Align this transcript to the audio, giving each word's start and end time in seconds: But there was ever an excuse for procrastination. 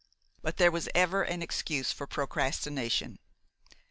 But 0.41 0.57
there 0.57 0.71
was 0.71 0.89
ever 0.95 1.21
an 1.21 1.43
excuse 1.43 1.91
for 1.91 2.07
procrastination. 2.07 3.19